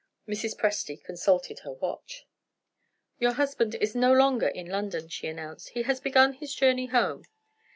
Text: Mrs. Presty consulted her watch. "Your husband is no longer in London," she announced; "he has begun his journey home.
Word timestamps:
Mrs. 0.27 0.57
Presty 0.57 0.97
consulted 1.03 1.59
her 1.59 1.73
watch. 1.73 2.25
"Your 3.19 3.33
husband 3.33 3.75
is 3.75 3.93
no 3.93 4.11
longer 4.11 4.47
in 4.47 4.65
London," 4.65 5.07
she 5.09 5.27
announced; 5.27 5.69
"he 5.69 5.83
has 5.83 5.99
begun 5.99 6.33
his 6.33 6.55
journey 6.55 6.87
home. 6.87 7.23